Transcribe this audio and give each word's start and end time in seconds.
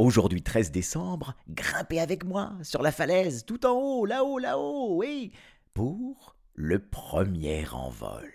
Aujourd'hui 0.00 0.40
13 0.40 0.70
décembre, 0.70 1.34
grimpez 1.50 2.00
avec 2.00 2.24
moi 2.24 2.52
sur 2.62 2.80
la 2.80 2.90
falaise, 2.90 3.44
tout 3.44 3.66
en 3.66 3.72
haut, 3.72 4.06
là-haut, 4.06 4.38
là-haut, 4.38 4.96
oui, 4.96 5.30
pour 5.74 6.36
le 6.54 6.78
premier 6.78 7.66
envol. 7.70 8.32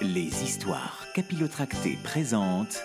Les 0.00 0.42
histoires 0.42 1.04
capillotractées 1.14 1.98
présentent 2.02 2.82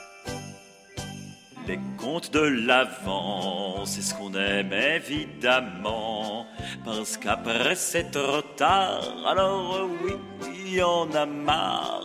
Les 1.70 1.79
contes 1.97 2.33
de 2.33 2.41
l'avant, 2.41 3.86
c'est 3.86 4.02
ce 4.02 4.13
qu'on 4.13 4.34
aime 4.34 4.73
évidemment, 4.73 6.47
parce 6.84 7.16
qu'après 7.16 7.77
c'est 7.77 8.11
trop 8.11 8.43
alors 9.25 9.88
oui, 10.04 10.16
il 10.54 10.73
y 10.73 10.84
en 10.84 11.09
a 11.13 11.25
marre. 11.25 12.04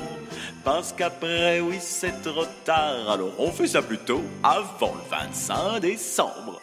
Parce 0.63 0.93
qu'après, 0.93 1.59
oui, 1.59 1.77
c'est 1.79 2.21
trop 2.21 2.45
tard. 2.65 3.09
Alors 3.09 3.33
on 3.39 3.51
fait 3.51 3.67
ça 3.67 3.81
plutôt 3.81 4.21
avant 4.43 4.93
le 4.95 5.09
25 5.09 5.79
décembre. 5.79 6.61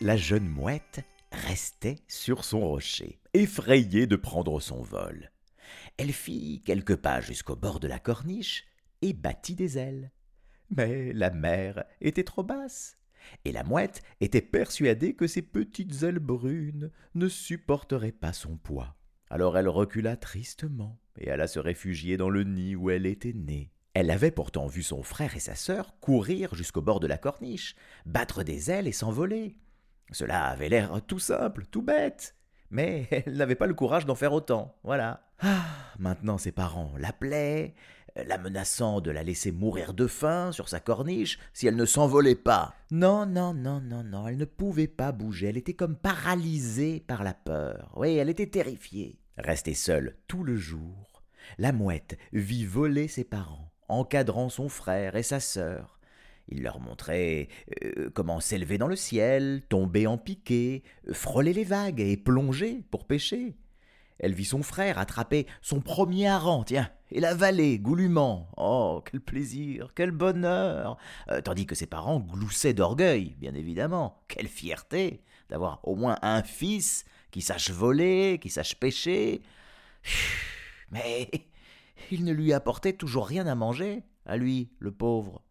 La 0.00 0.16
jeune 0.16 0.48
mouette 0.48 1.00
restait 1.30 2.00
sur 2.08 2.44
son 2.44 2.60
rocher, 2.60 3.20
effrayée 3.32 4.06
de 4.06 4.16
prendre 4.16 4.58
son 4.60 4.82
vol. 4.82 5.30
Elle 5.98 6.12
fit 6.12 6.62
quelques 6.64 6.96
pas 6.96 7.20
jusqu'au 7.20 7.54
bord 7.54 7.78
de 7.78 7.86
la 7.86 8.00
corniche 8.00 8.64
et 9.02 9.12
battit 9.12 9.54
des 9.54 9.78
ailes. 9.78 10.10
Mais 10.70 11.12
la 11.12 11.30
mer 11.30 11.84
était 12.00 12.24
trop 12.24 12.42
basse, 12.42 12.96
et 13.44 13.52
la 13.52 13.62
mouette 13.62 14.02
était 14.20 14.42
persuadée 14.42 15.14
que 15.14 15.26
ses 15.26 15.42
petites 15.42 16.02
ailes 16.02 16.18
brunes 16.18 16.90
ne 17.14 17.28
supporteraient 17.28 18.12
pas 18.12 18.32
son 18.32 18.56
poids. 18.56 18.96
Alors 19.30 19.58
elle 19.58 19.68
recula 19.68 20.16
tristement 20.16 20.98
et 21.18 21.30
alla 21.30 21.46
se 21.46 21.58
réfugier 21.58 22.16
dans 22.16 22.30
le 22.30 22.44
nid 22.44 22.76
où 22.76 22.90
elle 22.90 23.06
était 23.06 23.32
née. 23.32 23.70
Elle 23.94 24.10
avait 24.10 24.32
pourtant 24.32 24.66
vu 24.66 24.82
son 24.82 25.02
frère 25.02 25.36
et 25.36 25.40
sa 25.40 25.54
sœur 25.54 25.98
courir 26.00 26.54
jusqu'au 26.54 26.82
bord 26.82 26.98
de 26.98 27.06
la 27.06 27.16
corniche, 27.16 27.76
battre 28.06 28.42
des 28.42 28.70
ailes 28.70 28.88
et 28.88 28.92
s'envoler. 28.92 29.56
Cela 30.10 30.46
avait 30.46 30.68
l'air 30.68 31.00
tout 31.06 31.20
simple, 31.20 31.66
tout 31.66 31.82
bête. 31.82 32.34
Mais 32.70 33.06
elle 33.26 33.36
n'avait 33.36 33.54
pas 33.54 33.68
le 33.68 33.74
courage 33.74 34.04
d'en 34.04 34.16
faire 34.16 34.32
autant. 34.32 34.76
Voilà. 34.82 35.28
Ah, 35.40 35.64
maintenant 35.98 36.38
ses 36.38 36.52
parents 36.52 36.92
l'appelaient, 36.98 37.74
la 38.16 38.38
menaçant 38.38 39.00
de 39.00 39.10
la 39.10 39.22
laisser 39.22 39.52
mourir 39.52 39.94
de 39.94 40.06
faim 40.06 40.52
sur 40.52 40.68
sa 40.68 40.80
corniche 40.80 41.38
si 41.52 41.66
elle 41.66 41.76
ne 41.76 41.86
s'envolait 41.86 42.34
pas. 42.34 42.74
Non, 42.90 43.26
non, 43.26 43.54
non, 43.54 43.80
non, 43.80 44.04
non, 44.04 44.28
elle 44.28 44.36
ne 44.36 44.44
pouvait 44.44 44.86
pas 44.86 45.12
bouger, 45.12 45.48
elle 45.48 45.56
était 45.56 45.74
comme 45.74 45.96
paralysée 45.96 47.00
par 47.06 47.24
la 47.24 47.34
peur. 47.34 47.92
Oui, 47.96 48.16
elle 48.16 48.30
était 48.30 48.46
terrifiée. 48.46 49.18
Restée 49.36 49.74
seule 49.74 50.16
tout 50.28 50.44
le 50.44 50.56
jour, 50.56 51.22
la 51.58 51.72
mouette 51.72 52.16
vit 52.32 52.64
voler 52.64 53.08
ses 53.08 53.24
parents, 53.24 53.72
encadrant 53.88 54.48
son 54.48 54.68
frère 54.68 55.16
et 55.16 55.24
sa 55.24 55.40
sœur. 55.40 55.98
Il 56.48 56.62
leur 56.62 56.78
montrait 56.78 57.48
euh, 57.82 58.10
comment 58.14 58.38
s'élever 58.38 58.78
dans 58.78 58.86
le 58.86 58.96
ciel, 58.96 59.62
tomber 59.68 60.06
en 60.06 60.18
piqué, 60.18 60.82
frôler 61.12 61.52
les 61.52 61.64
vagues 61.64 62.00
et 62.00 62.16
plonger 62.16 62.82
pour 62.90 63.06
pêcher. 63.06 63.56
Elle 64.18 64.34
vit 64.34 64.44
son 64.44 64.62
frère 64.62 64.98
attraper 64.98 65.46
son 65.60 65.80
premier 65.80 66.28
hareng, 66.28 66.64
tiens, 66.64 66.90
et 67.10 67.20
l'avaler 67.20 67.78
goulûment. 67.78 68.48
Oh, 68.56 69.02
quel 69.04 69.20
plaisir, 69.20 69.92
quel 69.94 70.10
bonheur 70.12 70.96
euh, 71.30 71.40
Tandis 71.40 71.66
que 71.66 71.74
ses 71.74 71.86
parents 71.86 72.20
gloussaient 72.20 72.74
d'orgueil, 72.74 73.36
bien 73.38 73.54
évidemment. 73.54 74.22
Quelle 74.28 74.48
fierté 74.48 75.22
d'avoir 75.48 75.80
au 75.82 75.94
moins 75.94 76.18
un 76.22 76.42
fils 76.42 77.04
qui 77.30 77.40
sache 77.40 77.70
voler, 77.70 78.38
qui 78.40 78.50
sache 78.50 78.76
pêcher. 78.76 79.42
Mais 80.90 81.28
il 82.10 82.24
ne 82.24 82.32
lui 82.32 82.52
apportait 82.52 82.92
toujours 82.92 83.26
rien 83.26 83.46
à 83.46 83.54
manger, 83.54 84.04
à 84.26 84.36
lui, 84.36 84.70
le 84.78 84.92
pauvre. 84.92 85.42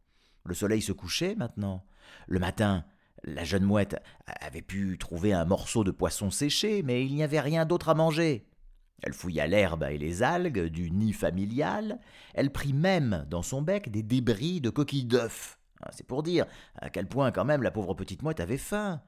Le 0.45 0.53
soleil 0.53 0.81
se 0.81 0.91
couchait 0.91 1.35
maintenant. 1.35 1.85
Le 2.27 2.39
matin, 2.39 2.85
la 3.23 3.43
jeune 3.43 3.63
mouette 3.63 4.01
avait 4.25 4.61
pu 4.61 4.97
trouver 4.97 5.33
un 5.33 5.45
morceau 5.45 5.83
de 5.83 5.91
poisson 5.91 6.31
séché, 6.31 6.83
mais 6.83 7.05
il 7.05 7.15
n'y 7.15 7.23
avait 7.23 7.39
rien 7.39 7.65
d'autre 7.65 7.89
à 7.89 7.95
manger. 7.95 8.45
Elle 9.01 9.13
fouilla 9.13 9.47
l'herbe 9.47 9.83
et 9.89 9.97
les 9.97 10.23
algues 10.23 10.67
du 10.67 10.91
nid 10.91 11.13
familial, 11.13 11.99
elle 12.33 12.51
prit 12.51 12.73
même 12.73 13.25
dans 13.29 13.41
son 13.41 13.61
bec 13.61 13.91
des 13.91 14.03
débris 14.03 14.61
de 14.61 14.69
coquilles 14.69 15.05
d'œufs. 15.05 15.59
Ah, 15.81 15.89
c'est 15.91 16.07
pour 16.07 16.23
dire 16.23 16.45
à 16.75 16.89
quel 16.89 17.07
point 17.07 17.31
quand 17.31 17.43
même 17.45 17.63
la 17.63 17.71
pauvre 17.71 17.93
petite 17.95 18.21
mouette 18.21 18.39
avait 18.39 18.57
faim 18.57 19.01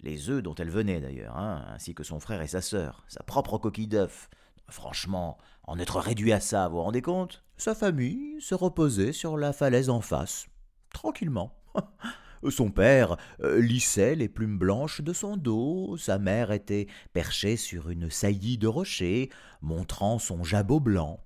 les 0.00 0.30
œufs 0.30 0.42
dont 0.42 0.54
elle 0.54 0.70
venait 0.70 1.00
d'ailleurs, 1.00 1.36
hein, 1.36 1.64
ainsi 1.68 1.94
que 1.94 2.04
son 2.04 2.20
frère 2.20 2.42
et 2.42 2.46
sa 2.46 2.62
sœur, 2.62 3.04
sa 3.08 3.22
propre 3.22 3.58
coquille 3.58 3.88
d'œuf. 3.88 4.28
Franchement, 4.68 5.38
en 5.64 5.78
être 5.78 5.98
réduit 5.98 6.32
à 6.32 6.40
ça, 6.40 6.68
vous 6.68 6.76
vous 6.76 6.82
rendez 6.82 7.02
compte? 7.02 7.42
Sa 7.56 7.74
famille 7.74 8.40
se 8.40 8.54
reposait 8.54 9.12
sur 9.12 9.36
la 9.36 9.52
falaise 9.52 9.90
en 9.90 10.00
face, 10.00 10.46
tranquillement. 10.92 11.52
Son 12.50 12.70
père 12.70 13.16
euh, 13.42 13.60
lissait 13.60 14.14
les 14.14 14.28
plumes 14.28 14.58
blanches 14.58 15.00
de 15.00 15.12
son 15.12 15.36
dos, 15.36 15.96
sa 15.96 16.18
mère 16.18 16.52
était 16.52 16.86
perchée 17.12 17.56
sur 17.56 17.90
une 17.90 18.10
saillie 18.10 18.58
de 18.58 18.66
rocher, 18.66 19.30
montrant 19.60 20.18
son 20.18 20.44
jabot 20.44 20.80
blanc. 20.80 21.20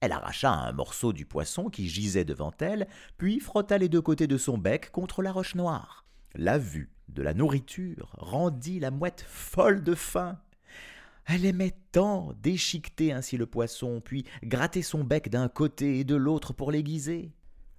Elle 0.00 0.12
arracha 0.12 0.52
un 0.52 0.72
morceau 0.72 1.12
du 1.12 1.26
poisson 1.26 1.70
qui 1.70 1.88
gisait 1.88 2.24
devant 2.24 2.52
elle, 2.60 2.88
puis 3.18 3.38
frotta 3.38 3.78
les 3.78 3.88
deux 3.88 4.02
côtés 4.02 4.26
de 4.26 4.36
son 4.36 4.58
bec 4.58 4.90
contre 4.90 5.22
la 5.22 5.32
roche 5.32 5.54
noire. 5.54 6.04
La 6.34 6.58
vue 6.58 6.90
de 7.08 7.22
la 7.22 7.34
nourriture 7.34 8.12
rendit 8.18 8.80
la 8.80 8.90
mouette 8.90 9.24
folle 9.28 9.82
de 9.82 9.94
faim. 9.94 10.38
Elle 11.26 11.44
aimait 11.44 11.76
tant 11.92 12.32
déchiqueter 12.42 13.12
ainsi 13.12 13.36
le 13.36 13.46
poisson, 13.46 14.00
puis 14.04 14.24
gratter 14.42 14.82
son 14.82 15.04
bec 15.04 15.28
d'un 15.28 15.48
côté 15.48 16.00
et 16.00 16.04
de 16.04 16.16
l'autre 16.16 16.52
pour 16.52 16.72
l'aiguiser. 16.72 17.30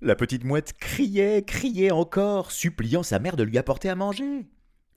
La 0.05 0.17
petite 0.17 0.43
mouette 0.43 0.73
criait, 0.73 1.43
criait 1.43 1.91
encore, 1.91 2.51
suppliant 2.51 3.03
sa 3.03 3.19
mère 3.19 3.37
de 3.37 3.43
lui 3.43 3.57
apporter 3.57 3.87
à 3.87 3.95
manger. 3.95 4.49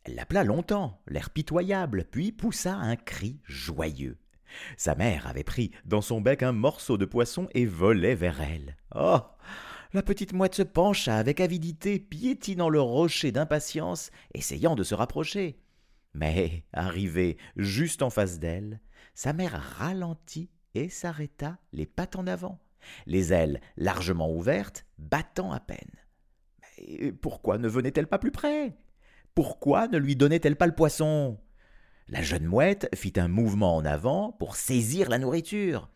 Elle 0.02 0.16
l'appela 0.16 0.42
longtemps, 0.42 1.00
l'air 1.06 1.30
pitoyable, 1.30 2.06
puis 2.10 2.32
poussa 2.32 2.74
un 2.74 2.96
cri 2.96 3.38
joyeux. 3.44 4.18
Sa 4.76 4.96
mère 4.96 5.28
avait 5.28 5.44
pris 5.44 5.70
dans 5.84 6.00
son 6.00 6.20
bec 6.20 6.42
un 6.42 6.50
morceau 6.50 6.98
de 6.98 7.04
poisson 7.04 7.46
et 7.54 7.66
volait 7.66 8.16
vers 8.16 8.40
elle. 8.40 8.76
Oh 8.96 9.20
la 9.92 10.02
petite 10.02 10.32
mouette 10.32 10.56
se 10.56 10.62
pencha 10.62 11.16
avec 11.16 11.40
avidité, 11.40 12.00
piétinant 12.00 12.68
le 12.68 12.80
rocher 12.80 13.30
d'impatience, 13.30 14.10
essayant 14.34 14.74
de 14.74 14.82
se 14.82 14.96
rapprocher. 14.96 15.62
Mais, 16.14 16.64
arrivée 16.72 17.36
juste 17.54 18.02
en 18.02 18.10
face 18.10 18.40
d'elle, 18.40 18.80
sa 19.14 19.32
mère 19.32 19.78
ralentit 19.78 20.50
et 20.74 20.88
s'arrêta, 20.88 21.58
les 21.72 21.86
pattes 21.86 22.16
en 22.16 22.26
avant, 22.26 22.58
les 23.06 23.32
ailes 23.32 23.60
largement 23.76 24.30
ouvertes, 24.32 24.86
battant 24.98 25.52
à 25.52 25.60
peine. 25.60 25.90
Mais 26.78 27.12
pourquoi 27.12 27.58
ne 27.58 27.68
venait-elle 27.68 28.06
pas 28.06 28.18
plus 28.18 28.32
près? 28.32 28.76
Pourquoi 29.34 29.88
ne 29.88 29.98
lui 29.98 30.16
donnait-elle 30.16 30.56
pas 30.56 30.66
le 30.66 30.74
poisson? 30.74 31.38
La 32.08 32.22
jeune 32.22 32.44
mouette 32.44 32.88
fit 32.94 33.14
un 33.16 33.28
mouvement 33.28 33.76
en 33.76 33.84
avant 33.84 34.32
pour 34.32 34.56
saisir 34.56 35.08
la 35.08 35.18
nourriture. 35.18 35.90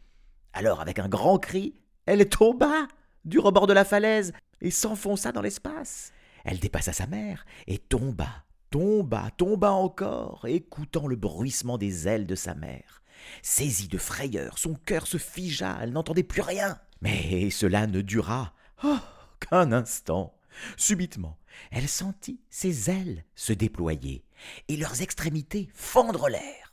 Alors, 0.52 0.80
avec 0.80 0.98
un 0.98 1.08
grand 1.08 1.38
cri, 1.38 1.74
elle 2.06 2.28
tomba 2.28 2.88
du 3.24 3.38
rebord 3.38 3.66
de 3.66 3.72
la 3.72 3.84
falaise 3.84 4.32
et 4.60 4.70
s'enfonça 4.70 5.32
dans 5.32 5.42
l'espace. 5.42 6.12
Elle 6.44 6.58
dépassa 6.58 6.92
sa 6.92 7.06
mère 7.06 7.46
et 7.66 7.78
tomba, 7.78 8.44
tomba, 8.70 9.31
tomba 9.36 9.72
encore, 9.72 10.46
écoutant 10.48 11.06
le 11.06 11.16
bruissement 11.16 11.78
des 11.78 12.08
ailes 12.08 12.26
de 12.26 12.34
sa 12.34 12.54
mère. 12.54 13.02
Saisie 13.43 13.88
de 13.88 13.99
frayeur, 13.99 14.58
son 14.58 14.75
cœur 14.75 15.06
se 15.06 15.19
figea, 15.19 15.78
elle 15.81 15.93
n'entendait 15.93 16.22
plus 16.22 16.43
rien. 16.43 16.78
Mais 17.00 17.50
cela 17.50 17.87
ne 17.87 18.00
dura 18.00 18.55
oh, 18.84 18.99
qu'un 19.40 19.72
instant. 19.72 20.34
Subitement, 20.76 21.38
elle 21.70 21.88
sentit 21.88 22.40
ses 22.50 22.90
ailes 22.90 23.25
se 23.34 23.52
déployer 23.52 24.25
et 24.69 24.76
leurs 24.76 25.02
extrémités 25.02 25.70
fendre 25.75 26.28
l'air. 26.28 26.72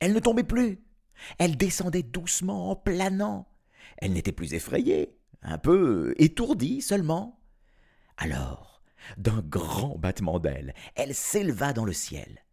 Elle 0.00 0.12
ne 0.12 0.20
tombait 0.20 0.44
plus. 0.44 0.82
Elle 1.38 1.56
descendait 1.56 2.02
doucement 2.02 2.70
en 2.70 2.76
planant. 2.76 3.48
Elle 3.98 4.12
n'était 4.12 4.32
plus 4.32 4.54
effrayée, 4.54 5.16
un 5.42 5.58
peu 5.58 6.14
étourdie 6.18 6.82
seulement. 6.82 7.40
Alors, 8.16 8.82
d'un 9.16 9.42
grand 9.42 9.96
battement 9.98 10.38
d'ailes, 10.38 10.74
elle 10.94 11.14
s'éleva 11.14 11.72
dans 11.72 11.84
le 11.84 11.92
ciel. 11.92 12.43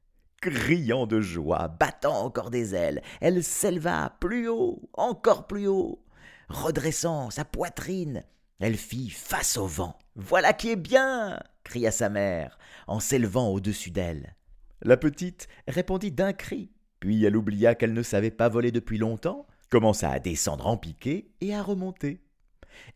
Criant 0.41 1.05
de 1.05 1.21
joie, 1.21 1.67
battant 1.67 2.25
encore 2.25 2.49
des 2.49 2.73
ailes, 2.73 3.03
elle 3.21 3.43
s'éleva 3.43 4.17
plus 4.19 4.47
haut, 4.47 4.89
encore 4.93 5.45
plus 5.45 5.67
haut. 5.67 6.03
Redressant 6.49 7.29
sa 7.29 7.45
poitrine, 7.45 8.23
elle 8.59 8.75
fit 8.75 9.11
face 9.11 9.57
au 9.57 9.67
vent. 9.67 9.99
Voilà 10.15 10.53
qui 10.53 10.71
est 10.71 10.75
bien 10.75 11.39
cria 11.63 11.91
sa 11.91 12.09
mère, 12.09 12.57
en 12.87 12.99
s'élevant 12.99 13.49
au-dessus 13.49 13.91
d'elle. 13.91 14.35
La 14.81 14.97
petite 14.97 15.47
répondit 15.67 16.11
d'un 16.11 16.33
cri, 16.33 16.71
puis 16.99 17.23
elle 17.23 17.37
oublia 17.37 17.75
qu'elle 17.75 17.93
ne 17.93 18.01
savait 18.01 18.31
pas 18.31 18.49
voler 18.49 18.71
depuis 18.71 18.97
longtemps, 18.97 19.45
commença 19.69 20.09
à 20.09 20.17
descendre 20.17 20.65
en 20.65 20.75
piqué 20.75 21.29
et 21.41 21.53
à 21.53 21.61
remonter. 21.61 22.19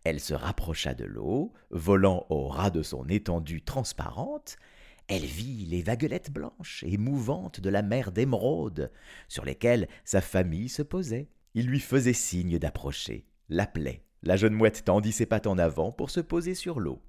Elle 0.03 0.19
se 0.19 0.33
rapprocha 0.33 0.95
de 0.95 1.05
l'eau, 1.05 1.53
volant 1.69 2.25
au 2.29 2.47
ras 2.47 2.71
de 2.71 2.81
son 2.81 3.07
étendue 3.07 3.61
transparente, 3.61 4.57
elle 5.07 5.25
vit 5.25 5.65
les 5.65 5.83
vaguelettes 5.83 6.31
blanches 6.31 6.83
et 6.87 6.97
mouvantes 6.97 7.59
de 7.59 7.69
la 7.69 7.83
mer 7.83 8.11
d'émeraude, 8.11 8.91
sur 9.27 9.45
lesquelles 9.45 9.87
sa 10.03 10.21
famille 10.21 10.69
se 10.69 10.81
posait. 10.81 11.29
Il 11.53 11.67
lui 11.67 11.79
faisait 11.79 12.13
signe 12.13 12.57
d'approcher, 12.57 13.27
l'appelait. 13.49 14.03
La 14.23 14.35
jeune 14.35 14.53
mouette 14.53 14.83
tendit 14.85 15.11
ses 15.11 15.27
pattes 15.27 15.47
en 15.47 15.57
avant 15.57 15.91
pour 15.91 16.09
se 16.09 16.19
poser 16.19 16.55
sur 16.55 16.79
l'eau. 16.79 17.01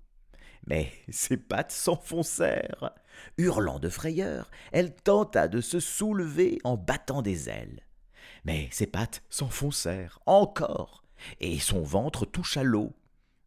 Mais 0.66 0.92
ses 1.08 1.38
pattes 1.38 1.72
s'enfoncèrent. 1.72 2.92
Hurlant 3.38 3.78
de 3.78 3.88
frayeur, 3.88 4.50
elle 4.72 4.94
tenta 4.94 5.48
de 5.48 5.62
se 5.62 5.80
soulever 5.80 6.58
en 6.64 6.76
battant 6.76 7.22
des 7.22 7.48
ailes. 7.48 7.80
Mais 8.44 8.68
ses 8.70 8.86
pattes 8.86 9.22
s'enfoncèrent 9.30 10.20
encore, 10.26 11.02
et 11.40 11.58
son 11.58 11.82
ventre 11.82 12.26
toucha 12.26 12.62
l'eau. 12.62 12.92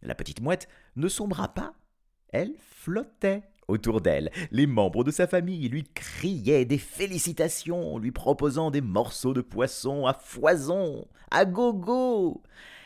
La 0.02 0.16
petite 0.16 0.42
mouette 0.42 0.68
ne 0.95 1.07
sombra 1.07 1.54
pas, 1.54 1.74
elle 2.30 2.56
flottait. 2.57 3.44
Autour 3.69 4.01
d'elle, 4.01 4.31
les 4.50 4.66
membres 4.66 5.04
de 5.04 5.12
sa 5.12 5.27
famille 5.27 5.69
lui 5.69 5.83
criaient 5.83 6.66
des 6.66 6.80
félicitations, 6.80 8.00
lui 8.00 8.12
proposant 8.12 8.71
des 8.71 8.81
morceaux 8.81 9.36
de 9.36 9.42
poisson 9.42 10.07
à 10.07 10.13
foison, 10.16 11.07
à 11.30 11.45
gogo. 11.45 12.42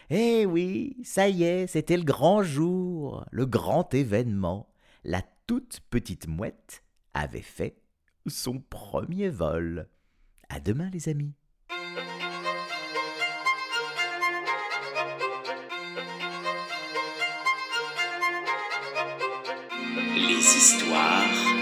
Eh 0.09 0.45
oui, 0.45 0.97
ça 1.05 1.29
y 1.29 1.43
est, 1.43 1.67
c'était 1.67 1.95
le 1.95 2.03
grand 2.03 2.43
jour, 2.43 3.23
le 3.31 3.45
grand 3.45 3.93
événement. 3.93 4.67
La 5.05 5.21
toute 5.47 5.79
petite 5.89 6.27
mouette 6.27 6.83
avait 7.13 7.39
fait 7.39 7.77
son 8.27 8.59
premier 8.59 9.29
vol. 9.29 9.87
À 10.49 10.59
demain, 10.59 10.89
les 10.91 11.07
amis. 11.07 11.33
Les 20.27 20.37
histoires 20.37 21.52